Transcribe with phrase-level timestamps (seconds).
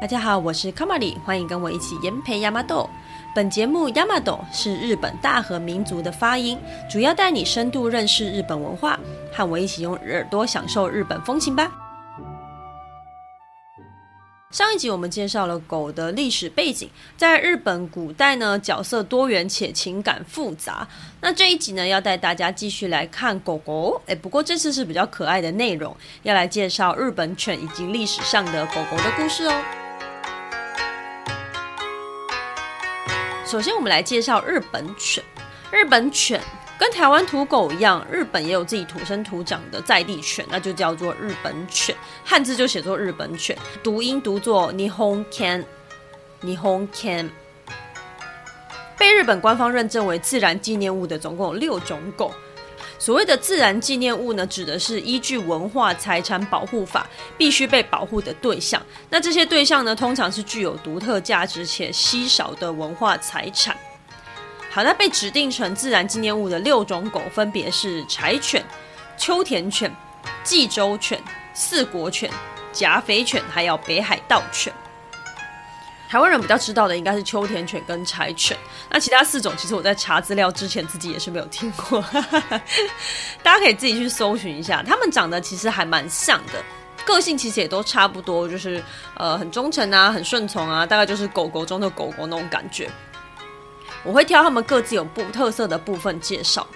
[0.00, 2.90] 大家好，我是 Comedy，，欢迎跟我一起研培亚麻豆。
[3.32, 6.58] 本节目亚麻豆是日本大和民族的发音，
[6.90, 8.98] 主要带你深度认识日本文化，
[9.32, 11.70] 和我一起用耳朵享受日本风情吧。
[14.70, 20.86] 上一集我们介绍了狗的历史背景，在日本古代呢，角色多元且情感复杂。
[21.20, 29.62] 那这一集呢，要带大家继续来看狗狗，诶，不过这次是比较可爱的内容，要来介绍日本犬以及历史上的狗狗的故事哦。
[33.44, 35.20] 首先，我们来介绍日本犬。
[35.72, 36.40] 日本犬。
[36.80, 41.94] 跟台湾土狗一样，日本也有自己土生土长的在地犬，那就叫做日本犬，
[42.24, 47.28] 汉字就写作日本犬，读音读作 Nihon Ken，Nihon Ken。
[48.96, 52.32] 被日本官方认证为自然纪念物的总共有六种狗。
[52.98, 57.06] 所谓的自然纪念物呢，指的是依据文化财产保护法
[57.36, 58.82] 必须被保护的对象。
[59.10, 63.76] 那这些对象呢，通常是具有独特价值且稀少的文化财产。
[64.72, 68.64] 好，那被指定成自然纪念物的六种狗分别是柴犬、
[69.18, 69.92] 秋田犬、
[70.44, 71.20] 济州犬、
[71.52, 72.30] 四国犬、
[72.72, 74.72] 甲斐犬，还有北海道犬。
[76.08, 78.56] 台湾人比较知道的应该是秋田犬跟柴犬，
[78.88, 82.00] 那其他四种其实我在查资料之前自己也是没有听过，
[83.42, 84.84] 大家可以自己去搜寻一下。
[84.86, 86.64] 它们长得其实还蛮像的，
[87.04, 88.80] 个性其实也都差不多，就是
[89.14, 92.88] 呃很忠诚啊，很顺从啊，大概就是狗狗中的狗狗那种感觉。
[94.04, 96.66] 我会挑他们各自有不特色的部分介绍。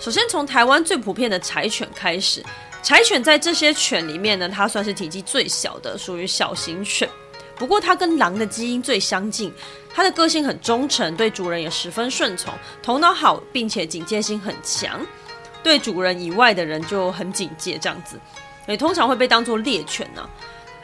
[0.00, 2.44] 首先从台湾最普遍的柴犬开始，
[2.82, 7.08] 柴犬在这些犬里面呢，它算是体积最小的，属于小型犬。
[7.56, 9.52] 不过它跟狼的基因最相近，
[9.92, 15.04] 它的个性很忠诚，对主人也十分顺从，头脑好，并且警戒心很强，
[15.60, 18.16] 对主人以外的人就很警戒，这样子，
[18.68, 20.30] 也通常会被当作猎犬呢、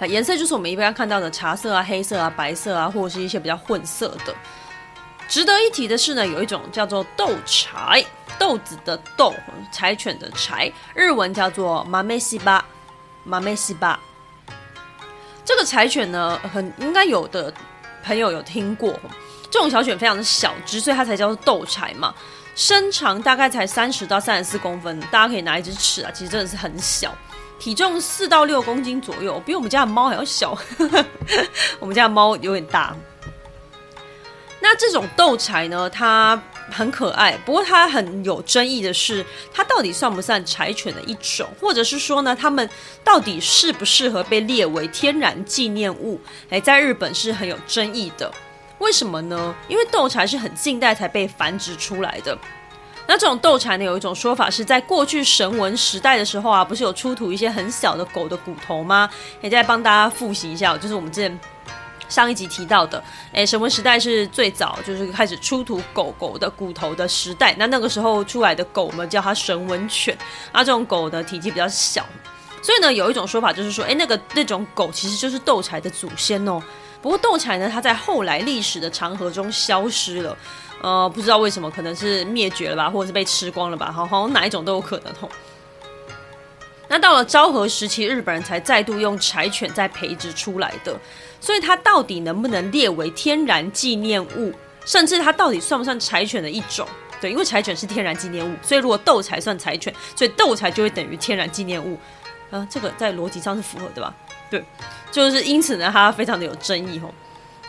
[0.01, 4.35] 颜色就是我们一般看到的茶色啊、黑色啊、白色啊，或者是一些比较混色的。
[5.27, 8.05] 值得一提的是呢，有一种叫做豆柴，
[8.39, 9.35] 豆子的豆，
[9.73, 12.65] 柴犬的柴，日文叫做豆柴巴，
[13.25, 14.01] 豆柴巴。
[15.45, 17.53] 这个柴犬呢，很应该有的
[18.03, 18.99] 朋友有听过，
[19.51, 22.15] 这种小犬非常的小只，所以它才叫做豆柴嘛。
[22.55, 27.15] 身长大概才三十到三十四公分，大家可以拿一支尺啊，其实真的是很小。
[27.65, 30.55] 体重四到六公斤左右，比我们家的猫还要小。
[31.81, 32.95] 我们家的猫有点大。
[34.61, 36.39] 那这种豆柴呢，它
[36.71, 42.69] 很可爱，不过它很有争议的是，它到底算不算柴犬的一种，或者是说呢，它们
[43.03, 46.21] 到底适不适合被列为天然纪念物？
[46.51, 48.31] 诶，在日本是很有争议的。
[48.79, 49.55] 为什么呢？
[49.69, 52.37] 因为豆柴是很近代才被繁殖出来的。
[53.07, 59.09] 那这种斗柴呢，有一种说法是在过去神文时代的时候啊，不是有出土一些很小的狗的骨头吗？
[59.43, 61.39] 也再帮大家复习一下，就是我们之前
[62.09, 67.55] 上一集提到的，诶，神文时代是最早就是开始出土狗狗的骨头的时代。
[67.59, 70.17] 那那个时候出来的狗，我们叫它神文犬。
[70.53, 72.07] 那这种狗的体积比较小，
[72.63, 76.63] 所以呢，有一种说法就是说，诶，那个那种狗其实就是斗柴的祖先哦。
[77.03, 80.35] 不过斗柴呢，它在后来历史的长河中消失了。
[80.83, 85.29] 呃，不知道为什么，可能是灭绝了吧，或者是被吃光了吧，好，好像哪一种都有可能吼。
[86.89, 90.95] 那到了昭和时期，日本人才再度用柴犬再培植出来的，
[91.41, 94.53] 所以它到底能不能列为天然纪念物，
[94.85, 96.87] 甚至它到底算不算柴犬的一种？
[97.21, 101.99] 对，因为柴犬是天然纪念物，所以如果斗柴算柴犬，所以斗柴就会等于天然纪念物。
[102.51, 104.15] 呃，这个在逻辑上是符合的吧？
[104.51, 104.63] 对，
[105.11, 107.13] 就是因此呢，它非常的有争议吼。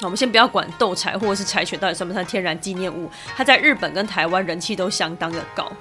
[0.02, 5.72] 我们先不要管斗柴或者是柴犬到底算不算天然纪念物，它在日本跟台湾人气都相当的高。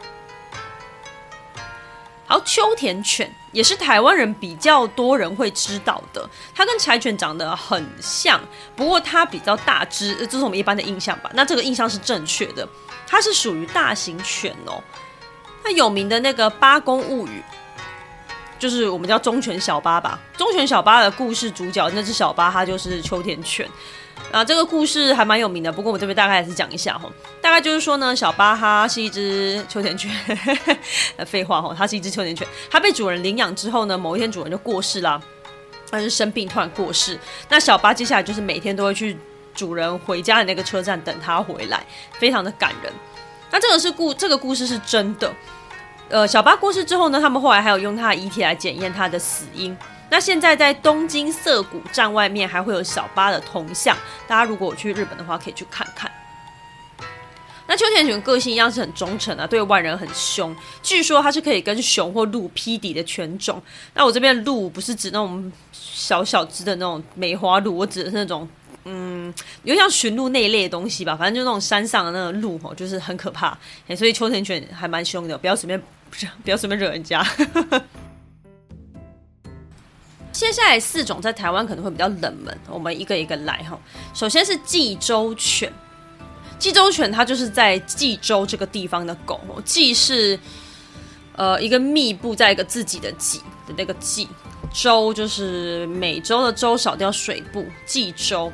[2.26, 8.40] 好，秋田犬也是台湾人比较多人会知道的，它跟柴犬长得很像，
[8.74, 11.30] 不过它比较大只，这是我们一般的印象吧？
[11.34, 12.66] 那这个印象是正确的，
[13.06, 14.82] 它是属于大型犬哦。
[15.62, 17.30] 那有名的那个《八公物语》。
[18.56, 23.68] 就是我们叫忠犬小八吧，忠犬小八的故事主角那只小八，它就是秋田犬
[24.32, 24.44] 啊。
[24.44, 27.10] 这个故事还蛮有名的，不过我这边大概还是讲一下哈。
[27.40, 30.10] 大概就是说呢，小八哈是一只秋田犬，
[31.26, 32.46] 废话哈，它是一只秋田犬。
[32.70, 35.20] 它被主人领养之后呢，某一天主人就过世了，
[35.90, 37.18] 它是生病突然过世。
[37.48, 39.16] 那小八接下来就是每天都会去
[39.54, 41.84] 主人回家的那个车站等他回来，
[42.18, 42.92] 非常的感人。
[43.50, 45.32] 那这个是故这个故事是真的。
[46.08, 49.76] 呃，小八过世之后呢，他们后来还有用他的遗体来检验他的死因。
[50.14, 53.96] 那现在在东京涩谷站外面还会有小巴的铜像，
[54.28, 56.08] 大家如果我去日本的话，可以去看看。
[57.66, 60.54] 那秋田犬个性一样是很忠诚啊，对外人很凶。
[60.84, 63.60] 据说它是可以跟熊或鹿匹敌的犬种。
[63.94, 68.48] 那我这边鹿不是指那种小小只的那种梅花鹿，我指的是那种
[68.84, 69.34] 嗯，
[69.64, 71.16] 有点像驯鹿那一类的东西吧。
[71.16, 73.58] 反正就那种山上的那个鹿吼，就是很可怕。
[73.96, 75.82] 所以秋田犬还蛮凶的，不要随便
[76.44, 77.26] 不要随便惹人家。
[80.34, 83.78] 接下来四种在台湾可能会比较冷门，我们一个一个来哈。
[84.12, 85.72] 首先是济州犬，
[86.58, 90.38] 济州犬它就是在济州这个地方的狗，济是
[91.36, 94.28] 呃一个密布在一个自己的己的那个济，
[94.72, 98.52] 州就是美洲的州少掉水部，济州。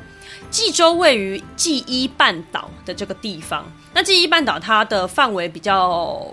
[0.51, 6.31] 济州位于纪伊半岛的这个地方，那纪伊半岛它的范围比较。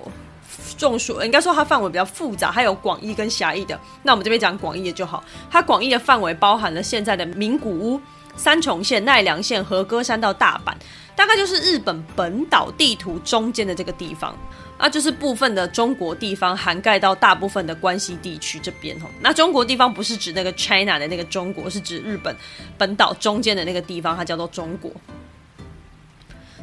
[0.78, 3.78] 众数应该说它范围比较复杂，还有广义跟狭义的。
[4.02, 5.22] 那我们这边讲广义的就好。
[5.50, 8.00] 它广义的范围包含了现在的名古屋、
[8.36, 10.72] 三重县、奈良县、和歌山到大阪，
[11.14, 14.34] 大概就是日本本岛地图中间的这个地方。
[14.80, 19.06] 那就是部分的中国地方涵盖到大部分的关西地区这边哦。
[19.20, 22.32] 那中国地方不是指那个 China 的那个中国，是指日本
[22.78, 24.88] 本岛中间的那个地方，它叫做中国。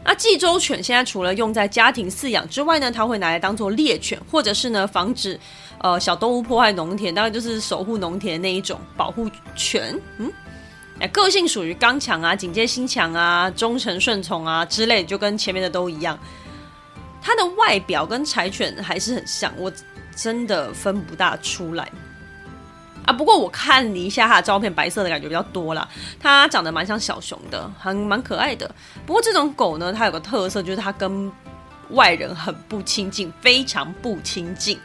[0.08, 5.38] 那济州犬现在除了用在家庭饲养之外呢，它会拿来当做猎犬，或者是呢防止
[5.80, 10.00] 呃小动物破坏农田，当然就是守护农田那一种保护犬。
[10.20, 10.32] 嗯，
[11.00, 16.18] 哎，个性属于刚强啊、警戒心强啊、忠诚顺从啊之类，就跟前面的都一样。
[17.20, 19.74] 它的外表跟柴犬还是很像，我
[20.16, 21.92] 真的分不大出来。
[23.06, 25.88] 啊，不过我看了一下它的照片，白色的感觉比较多啦。
[26.20, 28.70] 它长得蛮像小熊的，很蛮可爱的。
[29.06, 31.32] 不过这种狗呢，它有个特色，就是它跟
[31.92, 34.80] 外人很不亲近，非常不亲近。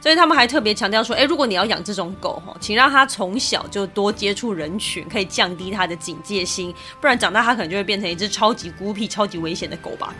[0.00, 10.14] 所以他们还特别强调说，哎，如果你要养这种狗哈，请让它从小就多接触人群，可以降低它的警戒心，不然长大它可能就会变成一只超级孤僻、超级危险的狗吧。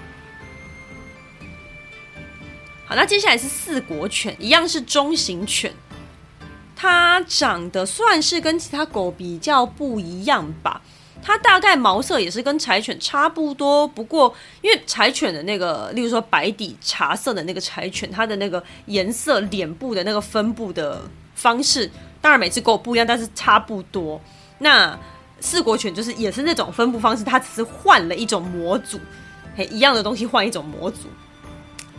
[2.85, 5.73] 好，那接下来是四国犬，一样是中型犬。
[6.83, 10.81] 它长得算是跟其他狗比较不一样吧，
[11.23, 21.03] 它大概毛色也是跟柴犬差不多，不过因为柴犬的那个，例如说白底茶色的那个柴犬，它的那个颜色、脸部的那个分布的
[21.35, 24.19] 方式，当然每只狗不一样，但是差不多。
[24.61, 24.99] 那
[25.39, 28.99] 四国犬就是也是那种分布方式，它只是换了一种模组，
[29.55, 31.09] 嘿，一样的东西换一种模组，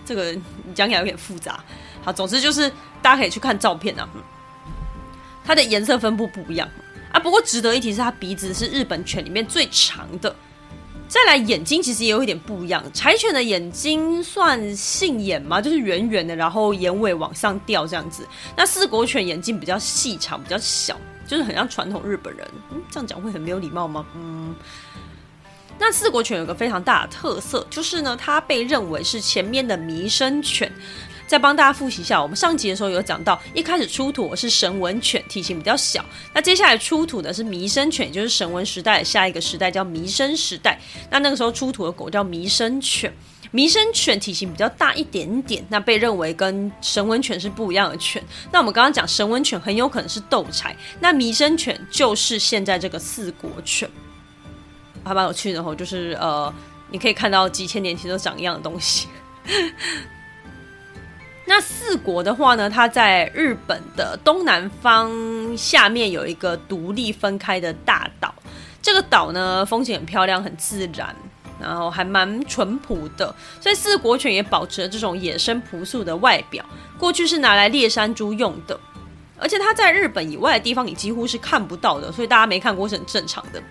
[0.04, 0.36] 这个
[0.74, 1.63] 讲起来有点复杂。
[2.04, 2.68] 好，总之就是
[3.00, 4.10] 大家可以去看照片啊。
[5.43, 6.69] 它的颜色分布不一样
[7.11, 10.35] 啊，不过值得一提是它鼻子是日本犬里面最长的。
[11.07, 15.59] 再来眼睛其实也有一点不一样，柴犬的眼睛算杏眼吗？
[15.59, 18.25] 就是圆圆的，然后眼尾往上掉这样子。
[18.55, 20.97] 那四国犬眼睛比较细长，比较小，
[21.27, 22.47] 就是很像传统日本人。
[22.71, 24.05] 嗯，这样讲会很没有礼貌吗？
[24.15, 24.55] 嗯。
[25.77, 30.71] 那四国犬有个非常大的特色，就是呢，它被认为是前面的弥生犬。
[31.31, 36.04] 再帮大家复习一下，我们上集的时候有讲到，一开始出土的是神文犬，体型比较小。
[36.33, 40.78] 那接下来出土的是弥生犬，也就是神文时代的下一个时代叫弥生时代。
[41.10, 43.10] 那那个时候出土的狗叫弥生犬，
[43.51, 48.22] 弥生犬体型比较大一点点，那被认为跟神文犬是不一样的犬。
[48.51, 53.89] 那我们刚刚讲神文犬很有可能是斗柴，那弥生犬就是现在这个四国犬，
[55.06, 56.54] 还蛮有趣的吼，就是呃，
[56.89, 59.07] 你可以看到几千年前都长一样的东西。
[61.53, 65.12] 那四国的话呢，它在日本的东南方，
[65.57, 68.34] 下面有一个独立分开的大岛。
[68.81, 71.13] 这个岛呢，风景很漂亮，很自然，
[71.60, 76.65] 然后还蛮淳朴的，所以四国犬也保持了这种野生朴素的外表。
[76.98, 78.79] 过去是拿来猎山猪用的，
[79.38, 83.62] 而且它在日本以外的地方你几乎是看不到的，所以大家没看过是很正常的。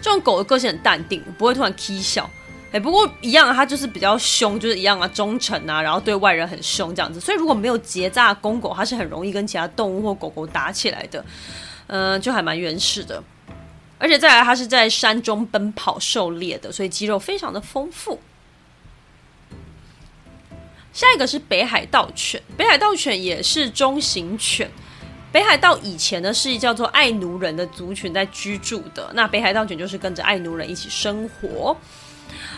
[0.00, 2.30] 这种狗的个性很淡定，不会突然起笑。
[2.74, 7.20] 哎，不过一样，它就是比较凶，就是一样啊，忠诚啊，然后对外人很凶这样子。
[7.20, 11.24] 所以如果没有结扎公狗，它是很容易跟其他动物或狗狗打起来的。
[11.86, 13.22] 嗯、就还蛮原始的。
[13.96, 18.18] 而且再来，它是在山中奔跑狩猎的，所以肌肉非常的丰富。
[20.92, 24.68] 下一个是北海道犬，北海道犬也是中型犬。
[25.30, 31.76] 北海道以前呢是叫做爱奴人的族群在居住的，那北海道犬就是跟着爱奴人一起生活。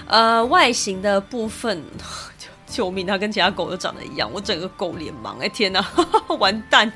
[0.07, 1.83] 呃，外形的部分，
[2.67, 3.07] 救命！
[3.07, 5.85] 它跟其他狗都长得一样，我整个狗脸盲，哎天哪，
[6.39, 6.91] 完蛋！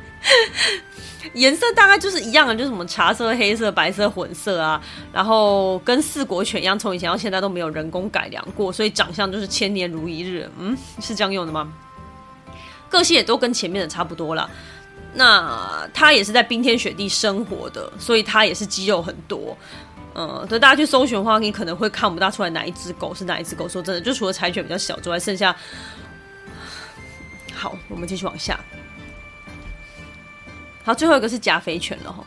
[1.35, 4.81] 颜色大概就是一样的，就是什么茶色、黑色、白色、混色啊，
[5.12, 10.50] 然后跟四国犬一样，从以前到现在都没有人工改良过，所以长相就是千年如一日。
[10.59, 11.73] 嗯，是这样用的吗？
[12.88, 14.49] 个性也都跟前面的差不多啦。
[15.12, 19.57] 那它也是在冰天雪地生活的，所以它也是肌肉很多。
[20.14, 23.69] 嗯，对，大家去搜寻的话，你可能会看不大出来哪一只狗是哪一只狗。
[23.69, 25.55] 说真的，就除了柴犬比较小之外，剩下
[27.55, 28.59] 好，我们继续往下。
[30.83, 32.25] 好，最后一个是加菲犬了哈。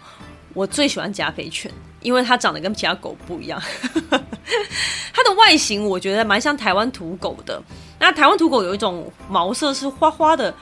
[0.54, 1.72] 我最喜欢加菲犬，
[2.02, 3.62] 因为它长得跟其他狗不一样。
[5.14, 7.62] 它的外形我觉得蛮像台湾土狗的。
[8.00, 10.54] 那台湾土狗有一种毛色是花花的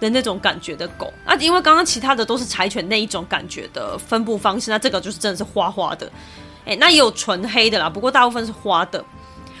[0.00, 1.12] 的那种感觉的狗。
[1.24, 6.10] 那因为刚刚其他的都是柴犬那一种感觉的分布方式，那这个就是真的是花花的。
[6.64, 9.04] 哎，那也有纯黑的啦，不过大部分是花的。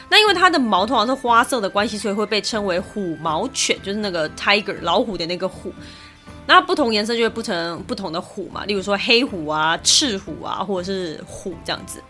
[0.08, 5.72] 那因为它的毛通常是花色的关系，所以会被称为虎毛犬，就是那个 tiger 老虎的那个虎。
[6.46, 12.02] 那不同颜色就会不成不同的虎嘛，例如说黑虎啊、赤虎啊，或者是虎这样子。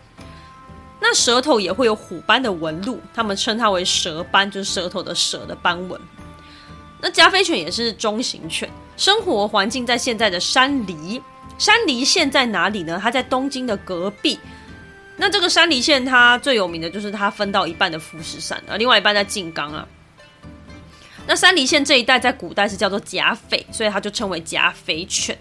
[0.99, 5.99] 那舌头也会有虎斑的纹路，他们称它为舌斑，就是舌头的舌的斑纹。
[7.01, 11.21] 那加菲犬也是中型犬，生活环境在现在的山梨。
[11.57, 12.99] 山梨县在哪里呢？
[13.01, 14.39] 它在东京的隔壁。
[15.17, 19.87] 那这个山梨县它最有名的就是它分到一半的富士山，啊，另外一半在静冈啊。
[21.27, 25.37] 那山梨县这一带在古代是叫做甲斐，所以它就称为甲斐犬。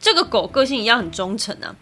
[0.00, 1.74] 这个狗个性一样很忠诚啊。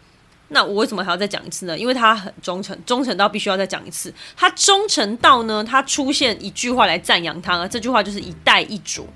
[0.53, 1.79] 那我为什么还要再讲一次呢？
[1.79, 4.13] 因为它很忠诚，忠诚到必须要再讲一次。
[4.37, 9.09] 它忠诚到呢，它出现一句话来赞扬它，这句话就是一代一主，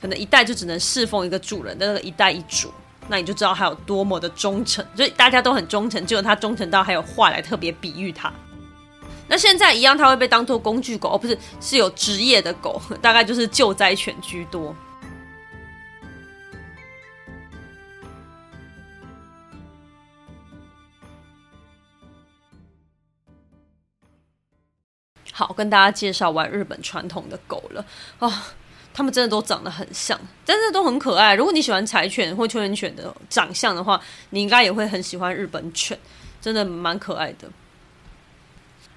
[0.00, 2.72] 可能一代就只能侍奉一个主人的那个一代一主。
[3.08, 8.32] 那你就知道它有多么的忠诚，所以大家都很忠诚，只有它忠诚到还有话来特别比喻它。
[9.28, 14.74] 那现在一样，它会被当做工具狗，哦，不是，是有职业的狗，大概就是救灾犬居多。
[25.42, 27.84] 好，跟大家介绍完日本传统的狗了
[28.20, 28.32] 啊，哦，
[28.94, 31.34] 他们真的都长得很像，真的都很可爱。
[31.34, 35.98] 如果你喜欢柴犬或秋田犬的长相的话，你应该也会很喜欢日本犬，
[36.40, 37.48] 真的蛮可爱的。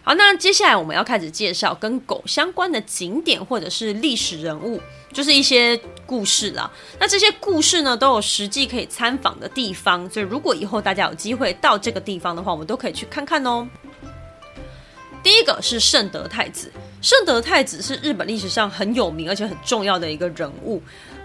[0.03, 4.79] 好，那接下来我们要开始介绍跟狗相关的景点或者是历史人物，
[5.11, 5.75] 就是一些
[6.05, 6.71] 故事啦。
[6.99, 13.67] 那这些故事呢，都有实际可以参访的地方，所以如果以后大家有机会到这个地方的话，我们都可以去看看哦。
[15.25, 20.79] 第一个是圣德太子，圣德太子是日本历史上很有名而且很重要的一个人物。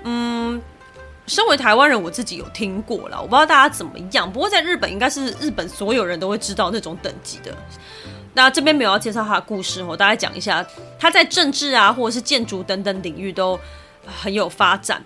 [0.04, 0.59] 嗯，
[1.26, 4.33] 身为台湾人，我自己有听过啦，我不知道大家怎么样。
[4.33, 7.54] 不过在日本，应该是日本所有人都会知道那种等级的。
[8.33, 10.66] 那这边没有要介绍他的故事，我大概讲一下，
[10.99, 13.61] 他在政治啊，或者是建筑等等领域都
[14.07, 15.04] 很有发展，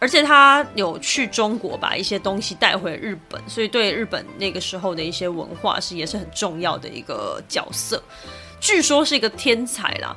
[0.00, 8.02] 而且他有去中国把一些东西带回日本，所以对日本那个时候的一些文化是也是很重要的一个角色。
[8.60, 10.16] 据说是一个天才啦。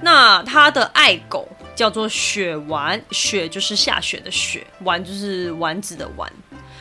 [0.00, 6.32] 那他的爱狗叫做雪丸，雪就是下雪的雪，丸就是丸子的丸，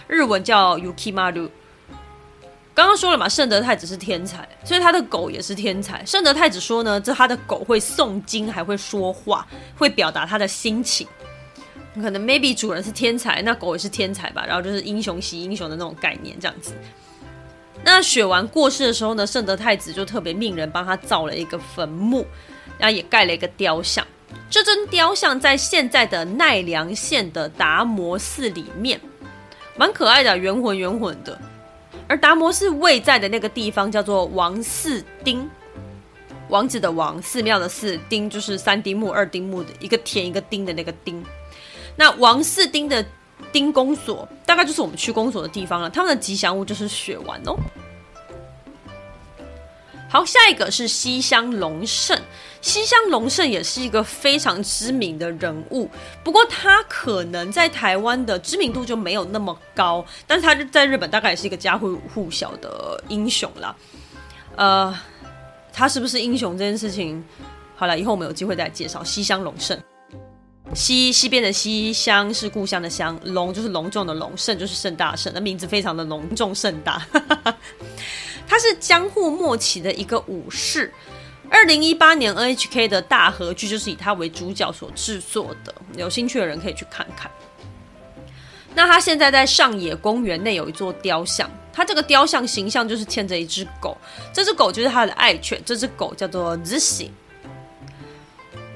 [0.08, 1.50] 日文叫 Yukimaru。
[2.76, 6.06] 刚刚说了嘛，圣德太子是天才，所以他的狗也是天才。
[6.06, 11.08] 圣德太子说呢，这他的狗会诵经，还会说话，会表达他的心情。
[12.02, 14.46] 可能 maybe 主人是天才，那狗也是天才吧。
[14.46, 16.74] 然后就是英雄惜英雄的那种概念，这样子。
[17.84, 22.26] 那雪丸过世的时候呢，圣德太子就特别命人帮他造了一个坟墓，
[22.78, 24.06] 然后也盖了一个雕像。
[24.50, 29.00] 这尊雕像在现在的奈良县的达摩寺里面，
[29.78, 31.40] 蛮可爱的，圆浑圆浑的。
[32.08, 35.48] 而达摩寺位在的那个地方叫做王寺町，
[36.50, 41.24] 王子的王，寺庙的寺，町就是三丁目、二丁目的一个田一个丁的那个丁。
[41.98, 43.04] 那王四丁的
[43.52, 45.90] 丁公所，大概就是我们去公所的地方了。
[45.90, 47.58] 他们的吉祥物就是雪丸哦。
[50.10, 52.18] 好，下一个是西乡隆盛。
[52.62, 55.90] 西乡隆盛也是一个非常知名的人物，
[56.24, 63.76] 不过他可能在台湾的知名度就没有那么高，但是他在日本大概也是一个家喻户晓的英雄啦。
[64.56, 64.98] 呃，
[65.74, 67.24] 他是不是英雄这件事情，
[67.76, 69.78] 好了，以后我们有机会再介绍西乡隆盛。
[70.74, 77.06] 西西边的西乡是故乡的乡，隆就是隆重的隆，盛就是盛大盛，那名字非常的隆重盛大。
[78.48, 80.94] 他是江户末期的一个武士。
[81.50, 87.32] 二零一八年 NHK 的大合剧就是以他为主角所制作的，有兴趣的人可以去看看。
[88.76, 93.98] 那他现在在上野公园内有一座雕像，他这个雕像形象就是牵着一只狗，
[94.34, 97.10] 这只狗就是他的爱犬，这只狗叫做 z。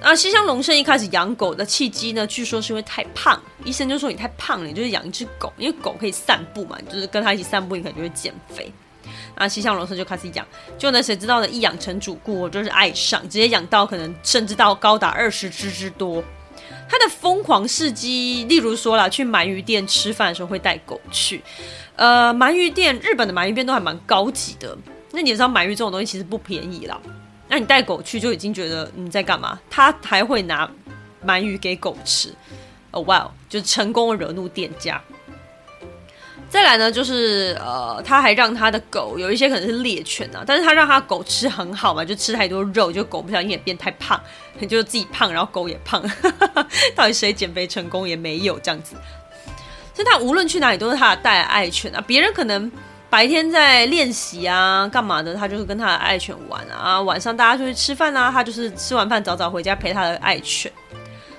[0.01, 8.72] 啊，西乡隆盛一开始养狗的契机呢，据说是因为太胖，医生就说你太胖了，你就是养一只狗，因为狗可以散步嘛，就是跟他一起散步，你可能就会减肥。
[9.36, 10.46] 啊，西乡隆盛就开始养，
[10.77, 11.48] 就呢，谁知道呢？
[11.48, 16.24] 一养成主顾，我就是爱上，直接养到可能甚至到高达二十只之多。
[16.89, 21.41] 他的疯狂事迹，例如说啦，去鳗鱼店吃饭的时候会带狗去。
[21.96, 24.75] 呃，鳗鱼店，日本的鳗鱼店都还蛮高级的。
[25.12, 27.00] 那你也知道，鳗鱼这种东西其实不便宜啦。
[27.51, 29.60] 那你带狗去就已经觉得你在干嘛？
[29.70, 30.72] 他还会拿
[31.25, 32.34] 鳗鱼给狗吃，
[32.91, 35.01] 哦哇，就成功惹怒店家。
[36.50, 44.17] 再来呢，就是呃，他还让他的狗有一些可能是猎犬啊，但是他让他狗吃很好嘛，就吃太多肉，就狗不小心也变太胖，
[44.70, 46.01] 就自己胖，然后狗也胖，
[46.96, 48.96] 到底谁减肥成功也没有这样子。
[49.93, 52.72] 所以他无论去哪里都是他的带爱犬啊，别人可能
[53.12, 60.72] 白天在练习啊，干嘛的，他就是跟他的爱犬玩啊，晚上大家出去吃饭啊，他就是吃完饭早早回家陪他的爱犬。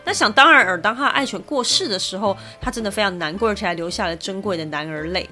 [0.05, 5.29] 那想当然尔，当他的爱犬过世的时候，他真的非常难过，而且还流下了珍贵的男儿泪。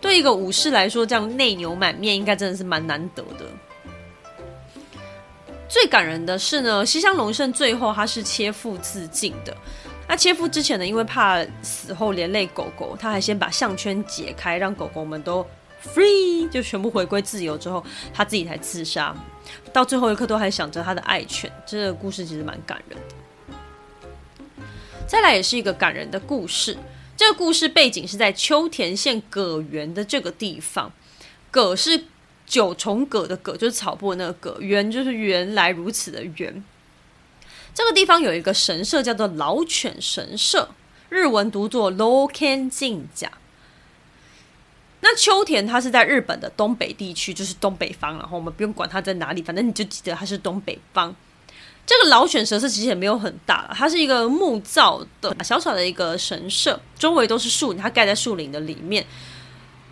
[0.00, 3.44] 对一个武士来说，这样内牛满面，应该真的是蛮难得的。
[5.68, 9.54] 最感人的是呢，西乡隆盛最后他是切腹自尽的。
[10.08, 15.46] 那切腹之前呢，因为怕死后连累狗狗，他还先把项圈解开，让狗狗们都
[15.82, 19.14] free，就全部回归自由之后，他自己才自杀。
[19.72, 24.64] 到最后一刻都还想着他的爱犬，这个故事其实蛮感人的。
[25.06, 26.76] 再来也是一个感人的故事。
[27.16, 30.92] 这个故事背景是在秋田县葛原的这个地方。
[31.50, 32.04] 葛是
[32.46, 36.62] 九重葛的葛，就是草布那个葛；原就是原来如此的原。
[37.74, 40.68] 这个地方有一个神社叫做老犬神社，
[41.08, 43.32] 日文读作 Loken 镜甲。
[45.00, 51.14] 那秋田它是在日本的东北地区，就是东北方，然后我们不用管它在哪里，反正你就记得它是东北方。
[51.86, 59.06] 这个老犬神社其实也没有很大，它是一个木造的小小的一个神社，周围都是树，它盖在树林的里面，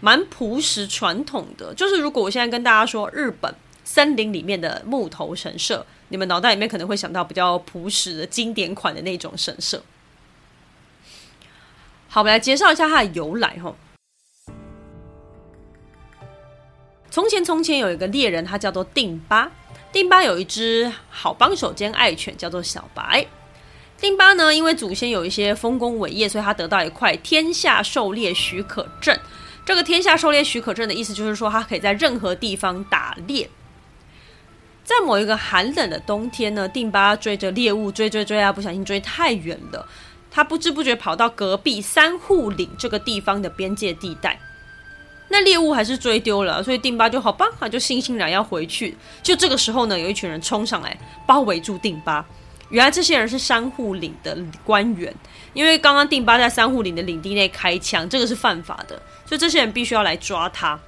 [0.01, 1.73] 蛮朴实传统的。
[1.73, 9.83] 就是如果我现在跟大家说日本森林里面的木头神社，你们脑袋里面可能会想到比较朴实的经典款的那种神社。
[12.09, 13.75] 好，我们来介绍一下它的由来哈。
[17.17, 19.51] 从前从前有一个猎人，他叫做定巴。
[19.91, 23.27] 定巴有一只好帮手兼爱犬，叫做小白。
[23.99, 29.19] 定巴呢，因为祖先有一些丰功伟业，所以他得到一块天下狩猎许可证。
[29.65, 33.49] 这个天下狩猎许可证的意思就是说，他可以在任何地方打猎。
[34.85, 39.89] 在某一个寒冷的冬天呢，定巴追着猎物追追追啊，不小心追太远了，
[40.31, 44.39] 他不知不觉跑到隔壁三户岭这个地方的边界地带。
[45.29, 48.97] 那猎物还是追丢了，所以定八就好吧，他就悻悻然要回去。
[49.23, 52.25] 就这个时候呢，有一群人冲上来包围住定八。
[52.69, 55.15] 原来这些人是山户岭的官员，
[55.53, 60.79] 因为刚刚定八在山户岭的领地内开枪，这个是犯法的，所以这些人必须要来抓他。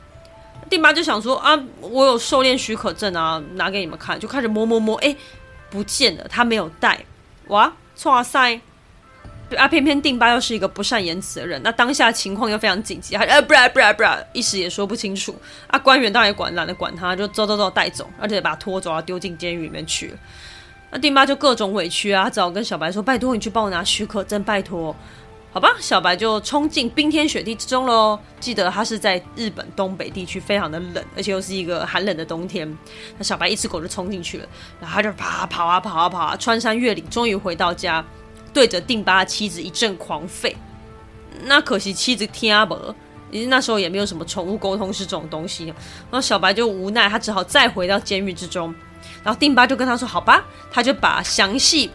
[0.69, 5.15] 定八就想说啊，我有狩猎许可证啊，拿给你们看，就开始摸摸摸，哎，
[5.71, 7.05] 不见了，他没有带，
[7.47, 7.73] 哇，
[8.05, 8.61] 哇塞！
[9.57, 15.35] 啊，偏偏定八又是一个不善言辞的人，那当下情况又非常紧急，他呃，不然不然不然，一时也说不清楚。
[15.69, 20.19] 啊，官员当然也管，懒得管他，就走走走带走，而且把他拖走，丢进监狱里面去了。
[20.91, 24.95] 那定八就各种委屈啊，只好跟小白说：“拜托你去帮我拿许可证，拜托。”
[25.51, 28.19] 好吧，小白就冲进冰天雪地之中喽。
[28.39, 32.71] 记得他是在日本东北地区，非常的冷，而且又是一个寒冷的冬天。
[33.17, 34.47] 那小白一只狗就冲进去了，
[34.79, 38.05] 然后他就啪跑啊跑啊跑啊，穿山越岭，终于回到家。
[38.59, 40.53] 对着定巴的妻子一阵狂吠，
[41.45, 42.93] 那可惜妻子听不懂，
[43.31, 45.67] 因为那时候也没有什么宠物沟通师这种东西。
[45.67, 45.75] 然
[46.11, 48.75] 后小白就无奈，他只好再回到监狱之中。
[49.23, 51.89] 然后定巴就跟他说：“好吧。”他就把详细，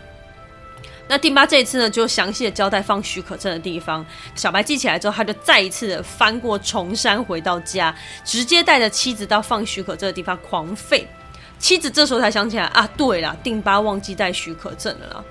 [1.10, 4.06] 那定巴这一次呢，就详细的交代放许可证的地方。
[4.34, 11.04] 小白记起来之后，他就再一次的翻过重山回到家，直接带着妻子到放许可证的地方狂吠。
[11.60, 15.26] 妻子这时候才想起来啊，对了，定巴忘记带许可证了。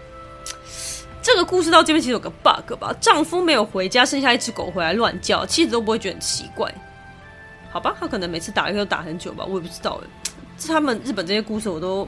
[1.22, 6.74] 这个故事到这边其实有个 bug 吧，丈夫没有回家，剩下一只狗回来乱叫，妻子都不会觉得很奇怪，
[7.70, 7.96] 好吧？
[7.98, 10.00] 他可能每次打一个都打很久吧，我也不知道。
[10.58, 12.04] 这他们日本这些故事我都，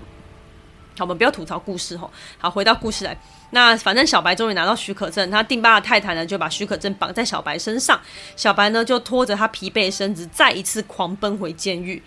[0.98, 2.10] 好，我们不要吐槽故事吼。
[2.38, 3.16] 好，回到故事来，
[3.50, 8.00] 那反正小白终于拿到许可证，他定八的太太呢就把许可证绑在小白身上，
[8.34, 12.02] 小白呢就拖着他疲惫身子再一次狂奔回监狱，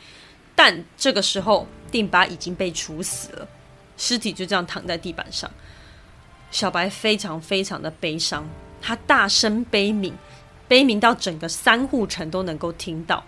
[0.55, 3.47] 但这个时候定八已经被处死了，
[3.95, 5.49] 尸体就这样躺在地板上。
[6.49, 8.47] 小白非常非常的悲伤，
[8.81, 10.13] 他大声悲鸣，
[10.67, 13.23] 悲鸣到整个三户城都能够听到。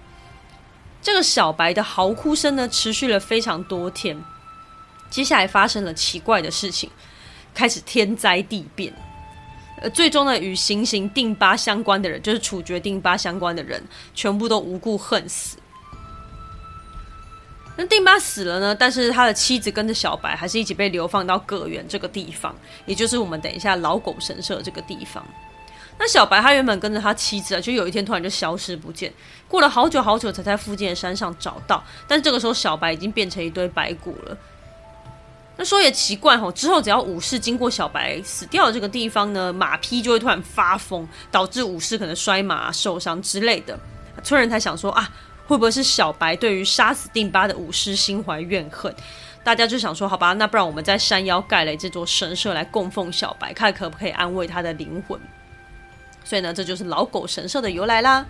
[1.01, 4.21] 这个小白的嚎哭声呢，持续了非常多天。
[5.09, 6.89] 接下来发生了奇怪的事情，
[7.53, 8.93] 开始天灾地变。
[9.81, 13.81] 呃，最终呢，与行刑定八相关的人，就是处决定八相关的人，
[14.13, 15.57] 全部都无故恨死。
[17.81, 22.53] 那定八死了呢，但是他的妻子跟着小白还是一起被流放到葛原这个地方，
[22.85, 25.25] 也就是我们等一下老狗神社这个地方。
[25.97, 29.13] 那小白他原本跟着他妻子啊，就有一天突然就消失不见，
[29.47, 34.37] 过了好久好久才在附近的山上找到，但这个时候小白已经变成一堆白骨了。
[35.55, 43.79] 那说也奇怪吼，之后只要武士经过小白死掉的这个地方呢，马匹就会突然发疯，导致武士可能摔马受伤之类的。
[44.21, 45.09] 村人才想说啊，
[45.49, 48.93] 会不会是小白对于杀死定巴的武士心怀怨恨？
[49.43, 55.19] 大家就想说，好吧，那不然我们在山腰盖了这座神社来供奉小白，看可不可以安慰他的灵魂。
[56.23, 58.23] 所以呢，这就是老狗神社的由来啦。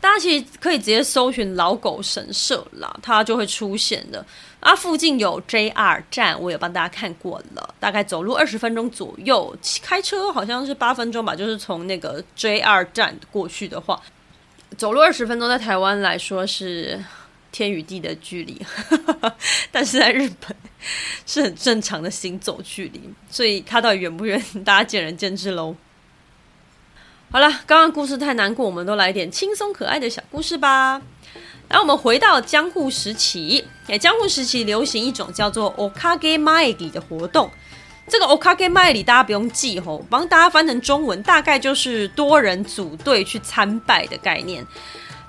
[0.00, 4.24] 大家其实可以直接搜寻老狗神社啦，它就会出现的。
[4.60, 11.34] 啊，附近有 JR 站，我也帮大家看过了，大概走路二十分钟左右，开车好像是八分钟吧。
[11.34, 14.00] 就是从那个 JR 站过去的话，
[14.76, 17.02] 走路二十分钟，在台湾来说是
[17.52, 18.60] 天与地的距离，
[19.72, 20.54] 但是在日本
[21.26, 25.74] 是很正常的行走距离，所以它到底远不远，大家见仁见智喽。
[27.32, 31.00] 好了，刚刚故事太难过，我们都来点轻松可爱的小故事吧。
[31.68, 37.48] 来，我们回到江户时期，哎，江户时期流行一种叫做 “okage mai” 的活动。
[38.08, 44.66] 这个 “okage mai” 大家不用记吼，帮大家翻成中文，大概就是多人组队去参拜的概念。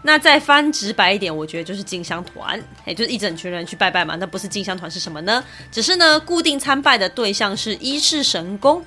[0.01, 4.15] 那再翻直白一点，我觉得就是进香团，也就是一整群人去拜拜嘛。
[4.15, 5.43] 那不是进香团是什么呢？
[5.71, 8.83] 只是呢，固定参拜的对象是一世神宫。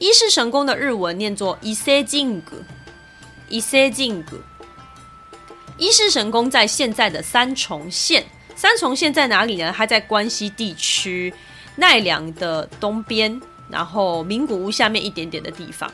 [0.00, 2.58] 伊势神宫的日文念作伊势神宫，
[3.50, 4.38] 伊势神宫。
[5.76, 8.24] 伊势神宫在现在的三重县，
[8.56, 9.74] 三重县在哪里呢？
[9.76, 11.32] 它在关西地区
[11.76, 15.92] 奈良的东边，然后名古屋下面一点点的地方。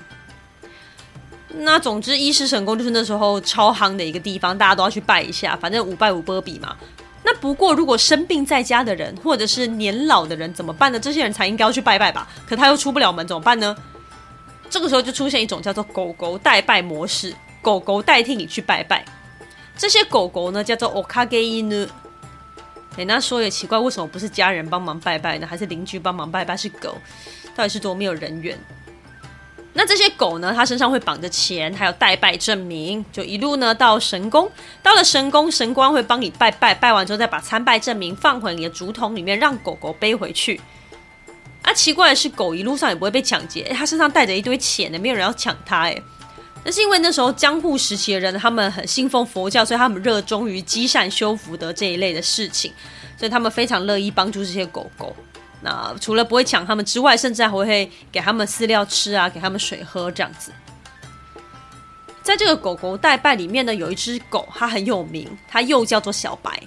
[1.49, 6.77] 那总之，伊势神宫就是那时候超夯的一个地方，大家都要去拜一下，反正五拜五波比嘛。
[7.25, 11.01] 那不过，如果生病在家的人，或者是年老的人怎么办呢？
[11.01, 12.29] 这些人才应该要去拜拜吧？
[12.49, 13.77] 可他又出不了门，怎么办呢？
[14.69, 19.05] 这个时候就出现一种叫做狗狗代拜模式，狗狗代替你去拜拜。
[19.77, 21.89] 这些狗狗呢，叫做 okage inu。
[22.97, 25.47] 哎，那说也奇怪，为什么不是家人帮忙拜拜呢？
[25.47, 26.57] 还是邻居帮忙拜拜？
[26.57, 26.97] 是狗，
[27.55, 28.59] 到底是多没有人缘？
[29.75, 34.51] 那这些狗呢，它身上会绑着钱，还有代拜证明，就一路呢到神宫。
[34.83, 40.59] 到了神宫，神官会帮你拜拜，拜完之后再把参拜证明放回你的竹筒里面，让狗狗背回去。
[41.67, 46.01] 啊，奇怪的是，狗一路上也不会被抢劫，它身上带着一堆钱呢，没有人要抢它，哎，
[46.65, 52.73] 那是因为那时候江户时期的人，他们很信奉佛教，所以他们热衷于积善修福德这一类的事情，
[53.19, 55.15] 所以他们非常乐意帮助这些狗狗。
[55.61, 60.53] 那除了不会抢他们之外，甚至还会给他们饲料吃啊，给他们水喝这样子。
[62.23, 66.63] 在这个狗狗代拜里面呢，有一只狗，它很有名，它又叫做小白。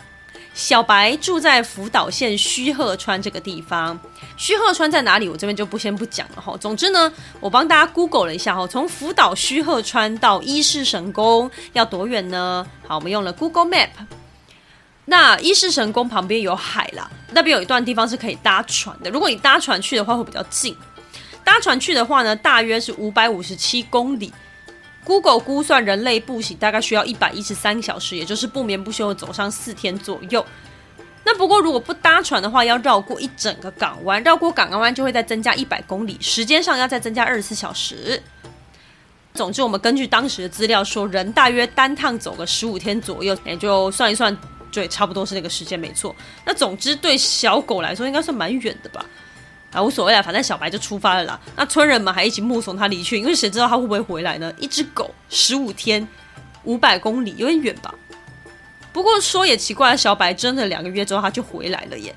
[0.59, 3.97] 小白住在福岛县须贺川这个地方。
[4.35, 5.29] 须贺川在哪里？
[5.29, 6.57] 我这边就不先不讲了哈。
[6.57, 12.67] 总之呢，我帮大家 Google 了一下哈，从福岛须贺川到伊势神宫要多远呢？
[12.85, 13.87] 好，我们用了 Google Map。
[15.05, 19.09] 那伊势神宫旁边有海啦，那边有一段地方是可以搭船的。
[19.09, 20.75] 如果你搭船去的话，会比较近。
[21.41, 24.33] 搭船去的话呢，大约是五百五十七公里。
[25.03, 30.45] Google 估算人类步行大概需要一百一十三小时，也就是不眠不休的走上四天左右。
[31.25, 38.21] 那不过如果不搭船的话，要绕过一整个港湾，绕过港湾就会再增加一百公里，时间上要再增加二十四小时。
[39.33, 44.35] 总之，我们根据当时的资料说，人大约单趟走个十五天左右，也就算一算，
[44.71, 46.15] 对，差不多是那个时间没错。
[46.45, 49.05] 那总之对小狗来说，应该算蛮远的吧。
[49.71, 51.39] 啊，无所谓了，反正小白就出发了啦。
[51.55, 54.51] 那村人们还一起目送他离去，因为谁知道他会不会回来呢？
[54.58, 56.08] 一只狗，十五天，
[56.63, 57.93] 五百公里，有点远吧。
[58.91, 62.15] 不过说也奇怪，小白真的两个月之后他就回来了耶。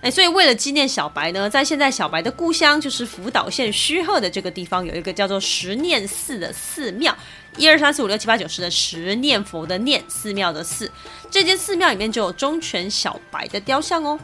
[0.00, 7.14] 哎，所以为了纪念小白呢，在现在小白的故乡就是福岛县须贺的这个地方，有一个叫做十念寺的寺庙，
[7.56, 10.90] 一二三四五六七八九十的十念佛的念，寺庙的寺。
[11.30, 14.18] 这间寺庙里面就有忠犬小白的雕像哦。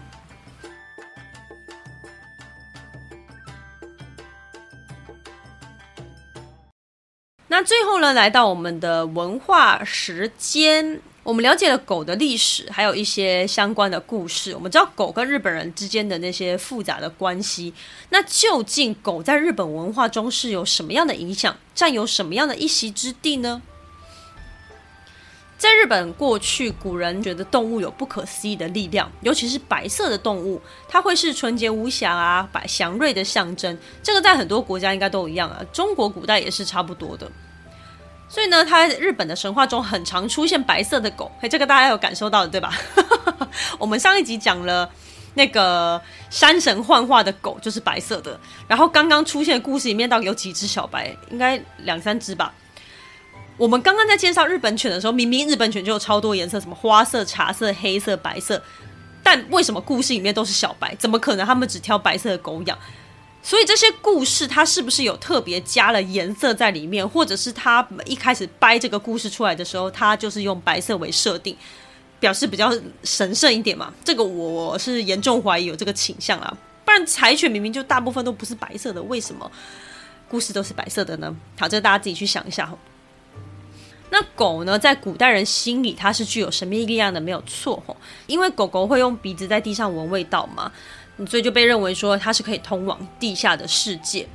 [7.53, 14.55] 那最后呢，来到我们的文化时间，我们了解了狗的历史，还有一些相关的故事。
[14.55, 17.75] 我们知道狗跟日本人之间的那些复杂的关系。
[18.09, 23.61] 那究竟狗在日本文化中是有什么样的影响，占有什么样的一席之地呢？
[25.62, 33.79] 在日本过去，古人觉得动物有不可思议的力量，尤其是白色的动物，它会是纯洁无瑕啊，百祥瑞的象征。
[34.03, 37.31] 这个在很多国家应该都一样啊，中国古代也是差不多的。
[38.29, 41.31] 所以呢，它日本的神话中很常出现白色的狗。
[41.40, 42.77] 哎，这个大家有感受到的对吧？
[43.79, 44.90] 我们上一集讲了
[45.35, 51.16] 那个山神幻化的狗就是白色的，然后刚刚出现的故事里面到底有几只小白？
[51.31, 52.53] 应该两三只吧。
[53.59, 58.61] 我们刚刚在介绍日本犬的时候，明明日本犬就有超多颜色，什么花色、茶色、黑色、白色，
[59.23, 60.95] 但为什么故事里面都是小白？
[60.97, 62.77] 怎么可能他们只挑白色的狗养？
[63.43, 71.57] 所以这些故事，它是不是有特别加了颜色在里面，或者是他一开始掰这个故事出来的时候，他就是用白色为设定，
[72.21, 73.93] 表示比较神圣一点嘛？
[74.05, 76.57] 这个我是严重怀疑有这个倾向啊！
[76.85, 79.51] 不然柴犬明明就大部分都不是白色的，为什么
[80.29, 81.35] 故事都是白色的呢？
[81.59, 82.73] 好，这大家自己去想一下。
[84.14, 87.96] 那狗呢，在古代人心里，它是具有神秘力量的，没有错吼，
[88.27, 90.70] 因为狗狗会用鼻子在地上闻味道嘛。
[91.27, 94.29] 所以就被认为说它是可以通往地下的世界。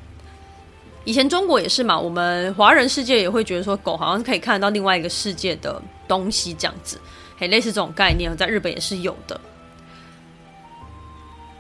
[1.03, 6.99] 以前中国也是嘛，我们华人世界也会觉得说狗好像是可以看得到另外一个世界的东西这样子，
[7.37, 9.39] 嘿，类似这种概念，在日本也是有的。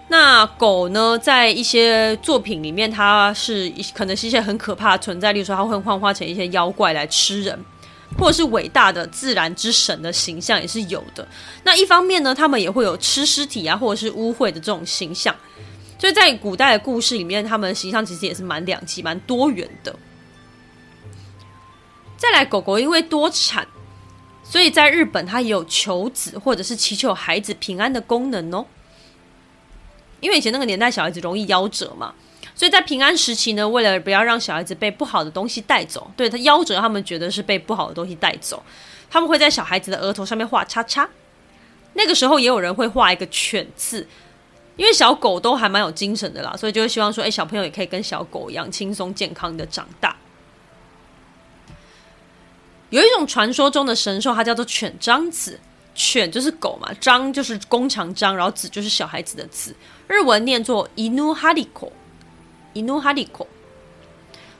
[0.07, 7.59] 那狗呢，在一些作品里面，它是可能是一些很可怕的存在，例如说它会幻化成一些妖怪来吃人。
[8.17, 11.27] 或者是伟大的自然之神的形象也是有的。
[11.63, 15.35] 那一方面呢，他们也会有吃尸体啊，或者是污秽的这种形象。
[15.99, 19.95] 所以在古代的故事里面，他们的形象其实也是蛮两极、蛮多元的。
[22.17, 23.67] 再来，狗狗因为多产，
[24.43, 28.65] 所以在日本它也有求子或者是祈求孩子平安的功能哦。
[30.19, 32.13] 因为以前那个年代小孩子容易夭折嘛。
[32.57, 38.63] 所以在平安时期呢，为了不要让小孩子被不好的东西带走，对，他夭折，他们觉得是被不好的东西带走，
[39.11, 41.07] 他们会在小孩子的额头上面画叉叉。
[41.93, 44.07] 那个时候也有人会画一个犬字，
[44.75, 50.17] 因为小狗都还蛮有精神的啦，所以就会希望说，哎，小朋友也可以跟小狗一样轻松健康的长大。
[52.89, 55.59] 有一种传说中的神兽，它叫做犬张子，
[55.93, 59.75] 犬就是狗嘛，张就是弓长张，然后子就是小孩子的子，
[60.07, 61.91] 日文念作伊努哈里口。
[62.77, 63.47] 伊努哈利口，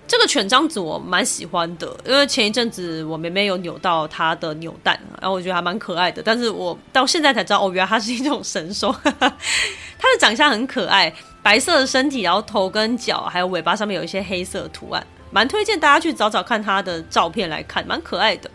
[0.08, 6.24] 这个犬张子我蛮喜欢的，因为前一阵子我妹妹有扭到它的扭蛋，然后我觉得还蛮可爱的。
[6.24, 18.50] 但是我到现在才知道，哦，原来它是一种神兽， 它的长相很可爱，白色的身体，然后头跟脚还有尾巴上面有一些黑色图案，蛮推荐大家去找找看它的照片来看，蛮可爱的。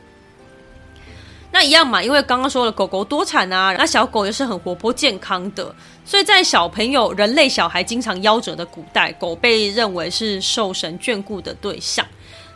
[1.52, 12.04] 那一样嘛，因为刚刚说了狗狗多产啊，那小狗也是很活泼健康的，所以在小朋友、人类小孩经常夭折的古代，狗被认为是受神眷顾的对象。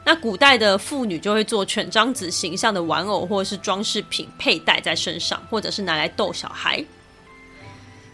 [0.03, 6.83] 那古代的妇女就会做犬张子形象的玩偶或者是装饰品佩戴在身上，或者是拿来逗小孩。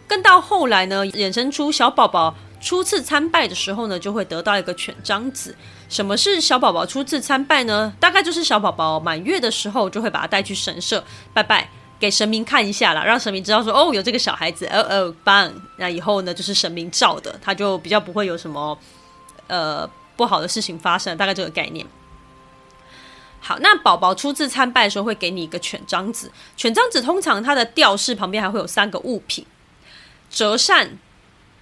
[0.05, 5.55] 更到后来呢，衍生出小宝宝初次参拜的时候呢，就会得到一个犬张子。
[5.93, 7.93] 什么是小宝宝初次参拜呢？
[7.99, 11.03] 大概就是小宝宝满月的时候，就会把他带去神社
[11.35, 15.53] 拜拜，给神明看一下啦，让神明知道说哦，有这个小孩子，哦哦棒。
[15.77, 18.75] 那以后呢，就是神明照的，他就比较不会有什么
[19.45, 21.85] 呃不好的事情发生，大概这个概念。
[23.39, 26.31] 好，那宝宝初次参拜的时候，会给你一个犬张子。
[26.57, 29.45] 犬张子通常它的吊饰旁边还会有三个物品：
[30.31, 30.97] 折扇、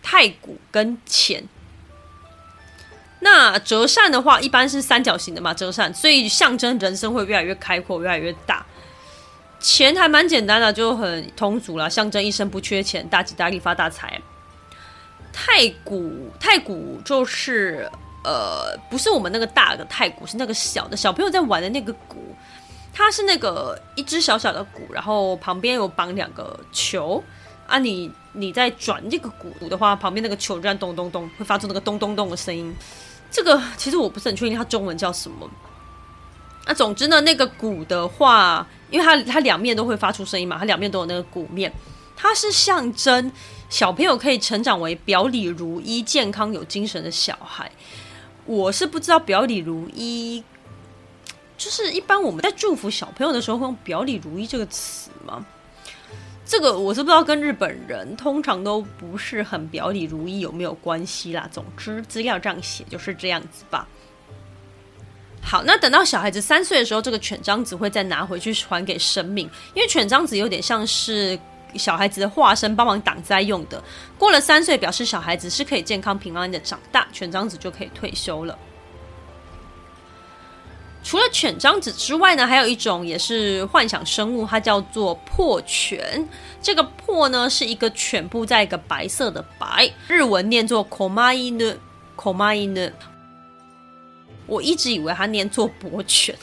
[0.02, 1.44] 太鼓跟钱。
[3.22, 8.66] 那折扇的话，一般是三角形的嘛，折扇，所以象征人生会越来越开阔，越来越大。
[9.60, 14.20] 钱还蛮简单的，就很通俗啦，象征一生不缺钱，大吉大利，发大财。
[15.32, 17.88] 太鼓，太鼓就是
[18.24, 22.36] 呃，不是我们那个大的太鼓，是那个小的，小朋友在玩的那个鼓。
[22.94, 27.24] 它是那个一只小小的鼓，然后旁边有绑两个球
[27.66, 32.76] 啊你，你在转这个鼓的话，旁边那个球这样咚咚咚，会发出那个咚咚咚的声音。
[33.32, 35.50] 这个其实我不是很确定它中文叫什么。
[36.68, 41.74] 那总之呢，那个鼓的话，因为它它两面都会发出声音嘛，它两面都有那个鼓面，
[42.16, 43.32] 它是象征
[43.70, 47.72] 小朋友可以成长为表里如一、健康有精神的小孩。
[48.46, 50.44] 我是不知道表里如一，
[51.58, 55.46] 就是一般我们在祝福小朋友的时候会用表里如一这个词吗？
[56.52, 61.48] 这个我是不知道，跟日本人通常都不是很表里如一有没有关系啦。
[61.50, 63.88] 总之资料这样写就是这样子吧。
[65.42, 71.40] 好，那等到小孩子三岁的时候，这个犬张子会再拿回去还给神明，因为犬张子有点像是
[71.76, 73.82] 小孩子的化身，帮忙挡灾用的。
[74.18, 78.60] 过了三岁，表示小孩子是可以健康平安的长大，犬张子就可以退休了。
[81.04, 86.28] 除了犬张子之外呢，还有一种也是幻想生物，它叫做破犬。
[86.62, 92.92] 这个破呢是一个犬部，在一个白色的白，日文念作 komainu，komainu。
[94.46, 96.38] 我一直以为它念作博犬，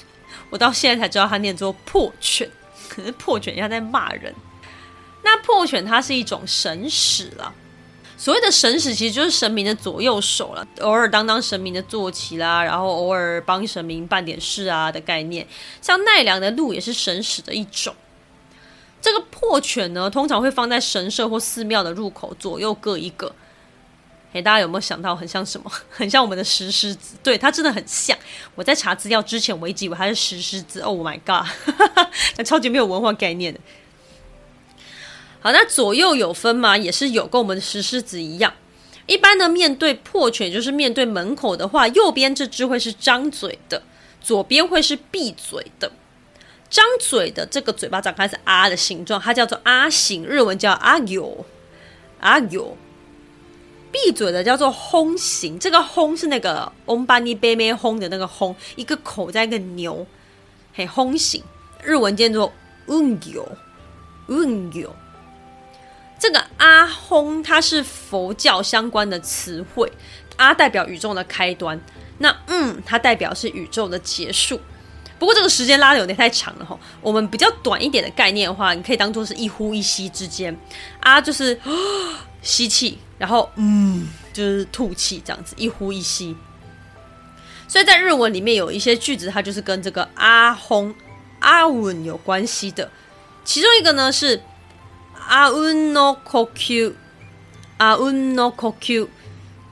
[0.51, 2.51] 我到现在才知道它念作破犬，
[2.88, 4.35] 可是破犬要在骂人。
[5.23, 7.55] 那破犬它是一种神使了。
[8.18, 15.46] 所谓的神使其实就是神明的左右手了，偶尔当当神明的坐骑啦，然后偶尔帮神明办点事啊的概念。
[15.81, 17.94] 像奈良的鹿也是神使的一种。
[19.00, 23.33] 这个破犬呢，通常会放在神社或寺庙的入口，左右各一个。
[24.33, 25.70] 哎，大家有没有想到很像什么？
[25.88, 28.18] 很像我们的石狮子，对，它真的很像。
[28.57, 30.81] 我在查资料之前，我一直以为它是石狮子。
[30.81, 31.46] Oh my god，
[32.37, 33.61] 那超级没有文化概念的。
[35.40, 36.77] 好，那左右有分吗？
[36.77, 38.53] 也是有，跟我们的石狮子一样。
[39.07, 43.83] 一般呢，面对破犬，就是面对门口的话，右边这只会是张嘴的，
[44.20, 45.90] 左边会是闭嘴的。
[46.68, 51.46] 张嘴的这个嘴巴长开是啊的形状，它叫做啊形，日文叫啊有
[52.20, 52.77] 啊有。
[53.90, 60.07] 闭嘴的叫做轰形，这个轰是那个翁巴尼贝贝轰的那个轰，一个口在一个牛，
[60.74, 61.42] 嘿，轰形，
[61.83, 62.53] 日文叫做
[62.88, 63.48] 嗯有
[64.27, 64.94] 嗯有。
[66.18, 69.90] 这个阿轰它是佛教相关的词汇，
[70.37, 71.81] 阿代表宇宙的开端，
[72.18, 74.61] 那嗯它代表是宇宙的结束。
[75.16, 80.57] 不过这个时间拉的有点太长了哈，我们比较短一点的概念的话，你可以当做是一呼一吸之间，
[80.98, 81.57] 啊就是
[82.42, 86.37] 吸气，然后嗯就是吐气这样子，一呼一吸。
[87.68, 90.92] 所以在日文里面有一些句子，它就是跟这个阿轰
[91.38, 92.90] 阿文有关系的，
[93.44, 94.42] 其中一个呢是。
[95.28, 96.94] 阿吽诺呼吸，
[97.76, 99.06] 阿吽诺呼吸，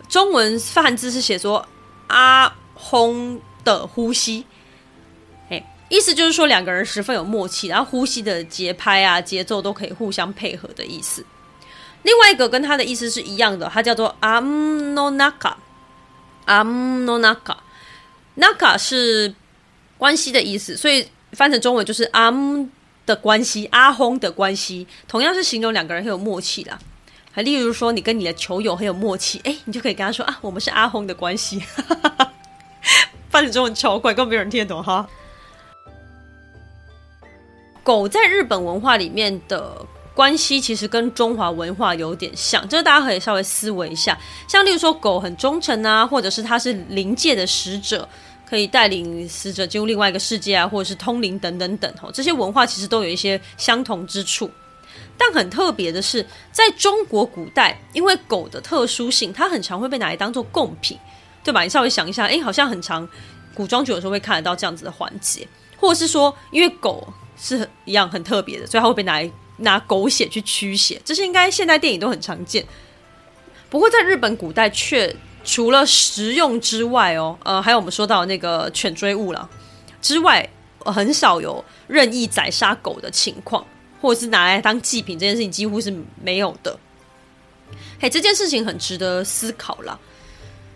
[0.06, 1.66] 中文汉字是写说
[2.08, 4.44] 阿轰的呼吸，
[5.48, 11.24] 哎，意思就是说两个人十分有默契，然后呼吸的节拍啊、节奏都可以互相配合的意思。
[12.02, 15.56] 另外一个跟它的意思是一样的，它叫做阿姆诺纳卡，
[16.44, 17.64] 阿姆诺纳卡，
[18.34, 19.34] 纳卡是
[19.96, 22.68] 关系的意思，所以翻成中文就是阿姆。
[23.06, 26.78] 的关系，阿轰的关系，同样是形容两个人很有默契啦。
[27.32, 31.62] 还例如说，你跟你的球友很有默契，哎，你就可以跟他说啊，我们是阿轰的关系。
[33.30, 35.06] 翻译中文超怪，根本没有人听得懂哈。
[37.82, 44.18] 狗在日本文化里面的关系，其实跟中华文化有点像，这个大家可以稍微思维一下。
[44.48, 48.08] 像例如说，狗很忠诚啊，或者是它是灵界的使者。
[48.48, 54.48] 可以带领死者进入另外一个世界啊，或者是通灵等等等吼，这些文化其实都有一些相同之处。
[55.18, 60.96] 但很特别的是，在中国古代，因为狗的特殊性，它很常会被拿来当做贡品，
[61.42, 61.62] 对吧？
[61.62, 63.06] 你稍微想一下，诶，好像很常
[63.54, 72.64] 古装剧有时候会看得到这样子的环节，或者是说，因为狗是一样很特别的，所以它会被拿来拿狗血去驱邪，这些应该现代电影都很常见。
[73.68, 75.14] 不过在日本古代却。
[75.46, 79.48] 除了食用之外哦，呃，还有我们说到那个犬追物了
[80.02, 80.46] 之外，
[80.80, 83.64] 很少有任意宰杀狗的情况，
[84.00, 86.76] 或者是拿来当祭品这件事情几乎是没有的。
[88.00, 89.96] 嘿，这件事情很值得思考啦。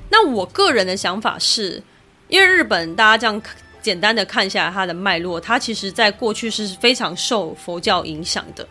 [0.09, 1.83] 那我个人的想法是，
[2.29, 3.43] 因为日本大家这样
[3.83, 8.67] 简单的看一下它的脉络，它其实在过去是非常受佛教影响的，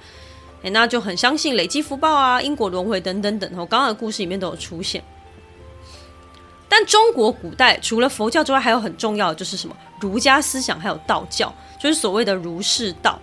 [0.63, 3.51] 哎，那就很相信累积福报啊、因果轮回等等等。
[3.57, 5.03] 我刚刚的故事里面都有出现。
[6.69, 9.75] 但中国古代除了佛教之外，还有很重要的就是什么？
[9.99, 13.19] 儒家思想还有道教，就是所谓的儒释道。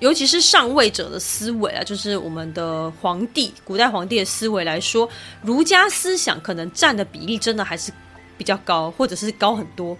[0.00, 5.08] 尤其是上位者的思维啊，就是我们的皇帝，古代皇帝的思维来说，
[5.42, 7.92] 儒家思想可能占的比例真的还是
[8.36, 9.96] 比较高，或者是高很多。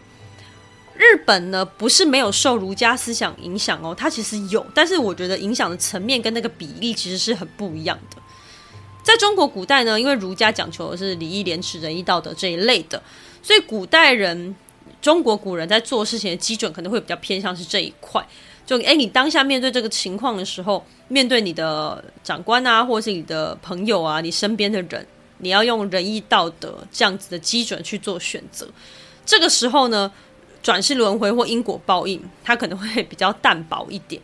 [0.96, 8.22] 日本呢，不是没有受儒家思想影响哦，它其实有，但是我觉得影响的层面跟那个比例其实是很不一样的。
[9.04, 13.00] 在中国古代呢，因为儒家讲求的是礼义廉耻仁义道德这一类的，
[13.42, 14.56] 所以古代人、
[15.02, 18.26] 中国古人在做事情的基准可能会比较偏向是这一块。
[18.64, 25.06] 就诶，你当下面对这个情况的时候，面对你的长官啊，或是你的朋友啊，你身边的人，
[25.38, 28.66] 你要用仁义道德这样子的基准去做选择。
[29.26, 30.10] 这个时候呢，
[30.62, 34.22] 转世轮回或因果报应，它可能会比较淡薄一点。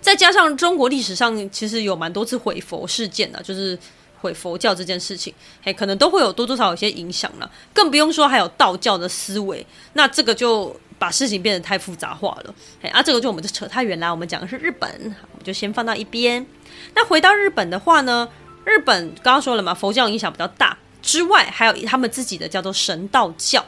[0.00, 3.78] 再加上中国历史上其实有蛮多次毁佛事件的，就是
[4.20, 7.50] 毁佛教这件事情，嘿，可能都会有多多少少有些影响了。
[7.72, 12.54] 更不用说还有道教的思维，那这个就把事情变得太复杂化了。
[12.80, 14.10] 嘿，啊，这个就我们就扯太远了。
[14.10, 14.90] 我们讲的是日本，
[15.32, 16.44] 我们就先放到一边。
[16.94, 18.28] 那回到日本的话呢，
[18.64, 23.64] 日本刚刚说了嘛，佛教影响比较大之外，还有他们自己的叫做神道教。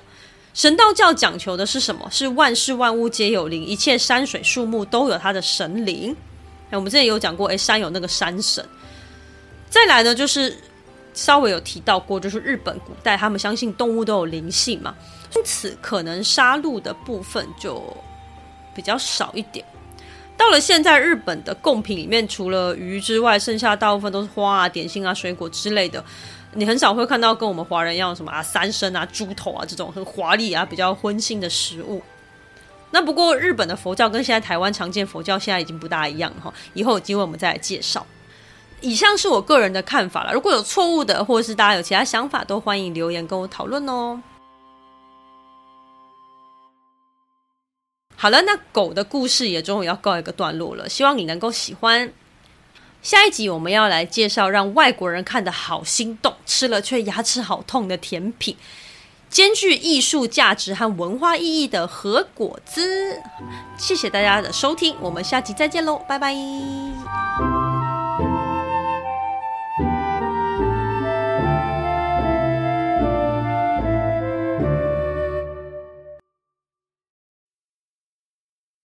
[0.53, 2.09] 神道教讲求的是什么？
[2.11, 6.15] 是万事万物皆有灵，一切山水树木都有它的神灵。
[6.71, 8.65] 哎，我们之前有讲过，哎，山有那个山神。
[9.69, 10.57] 再来呢，就是
[11.15, 14.95] 稍微有提到过，就是日本古代他们相信动物都有灵性嘛，
[15.37, 17.97] 因此可能杀戮的部分就
[18.75, 19.65] 比较少一点。
[20.37, 26.05] 到了现在，日本的贡品里面除了鱼之外，剩下大部分都是花啊、点心啊、水果之类的。
[26.53, 32.03] 你很少会看到跟我们华人一样什么啊三牲啊、猪头啊这种很华丽啊、比较荤腥的食物。
[32.91, 38.05] 那不过日本的佛教跟现在台湾常见佛教现在已经不大一样哈，以后有机会我们再来介绍。
[38.81, 44.21] 以上是我个人的看法了，如果有错误的，或者是大家有其他想法，都欢迎留言跟我讨论哦。
[48.17, 52.13] 好了，那狗的故事也终于要告一个段落了，希望你能够喜欢。
[53.03, 58.57] 下一集我们要来介绍让外国人看得好心动，吃了却牙齿好痛的甜品，
[59.29, 63.23] 兼具艺术价值和文化意义的和果子。
[63.79, 67.60] 谢谢大家的收听，我们下集再见喽，拜拜。